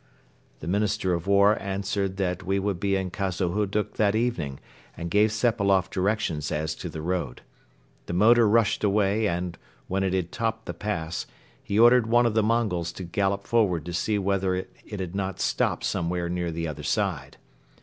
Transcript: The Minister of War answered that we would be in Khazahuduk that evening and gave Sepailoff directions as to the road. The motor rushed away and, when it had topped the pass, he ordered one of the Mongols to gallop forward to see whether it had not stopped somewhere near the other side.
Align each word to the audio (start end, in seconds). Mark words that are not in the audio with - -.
The 0.61 0.67
Minister 0.67 1.13
of 1.13 1.27
War 1.27 1.61
answered 1.61 2.17
that 2.17 2.41
we 2.41 2.57
would 2.57 2.79
be 2.79 2.95
in 2.95 3.11
Khazahuduk 3.11 3.97
that 3.97 4.15
evening 4.15 4.59
and 4.97 5.11
gave 5.11 5.31
Sepailoff 5.31 5.91
directions 5.91 6.51
as 6.51 6.73
to 6.73 6.89
the 6.89 7.03
road. 7.03 7.43
The 8.07 8.13
motor 8.13 8.49
rushed 8.49 8.83
away 8.83 9.27
and, 9.27 9.59
when 9.87 10.01
it 10.03 10.13
had 10.13 10.31
topped 10.31 10.65
the 10.65 10.73
pass, 10.73 11.27
he 11.63 11.77
ordered 11.77 12.07
one 12.07 12.25
of 12.25 12.33
the 12.33 12.41
Mongols 12.41 12.91
to 12.93 13.03
gallop 13.03 13.43
forward 13.45 13.85
to 13.85 13.93
see 13.93 14.17
whether 14.17 14.55
it 14.55 14.71
had 14.89 15.13
not 15.13 15.39
stopped 15.39 15.83
somewhere 15.83 16.29
near 16.29 16.49
the 16.49 16.67
other 16.67 16.81
side. 16.81 17.37